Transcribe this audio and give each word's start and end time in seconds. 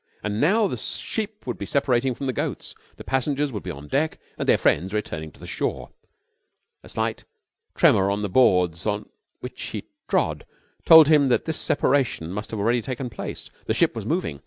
About 0.23 0.31
now 0.35 0.65
the 0.67 0.77
sheep 0.77 1.45
would 1.45 1.59
be 1.59 1.65
separating 1.67 2.15
from 2.15 2.25
the 2.25 2.33
goats: 2.33 2.73
the 2.95 3.03
passengers 3.03 3.51
would 3.51 3.61
be 3.61 3.69
on 3.69 3.87
deck 3.87 4.19
and 4.35 4.49
their 4.49 4.57
friends 4.57 4.93
returning 4.95 5.31
to 5.31 5.39
the 5.39 5.45
shore. 5.45 5.91
A 6.83 6.89
slight 6.89 7.23
tremor 7.75 8.09
on 8.09 8.23
the 8.23 8.27
boards 8.27 8.87
on 8.87 9.07
which 9.41 9.61
he 9.61 9.83
trod 10.09 10.47
told 10.85 11.07
him 11.07 11.29
that 11.29 11.45
this 11.45 11.59
separation 11.59 12.31
must 12.31 12.49
have 12.49 12.59
already 12.59 12.81
taken 12.81 13.11
place. 13.11 13.51
The 13.67 13.75
ship 13.75 13.93
was 13.95 14.07
moving. 14.07 14.39